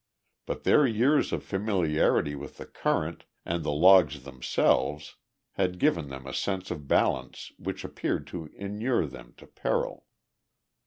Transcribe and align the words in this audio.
But 0.47 0.63
their 0.63 0.87
years 0.87 1.31
of 1.31 1.43
familiarity 1.43 2.33
with 2.33 2.57
the 2.57 2.65
current 2.65 3.25
and 3.45 3.63
the 3.63 3.71
logs 3.71 4.23
themselves 4.23 5.17
had 5.51 5.77
given 5.77 6.09
them 6.09 6.25
a 6.25 6.33
sense 6.33 6.71
of 6.71 6.87
balance 6.87 7.51
which 7.59 7.83
appeared 7.85 8.25
to 8.33 8.47
inure 8.55 9.05
them 9.05 9.35
to 9.37 9.45
peril. 9.45 10.07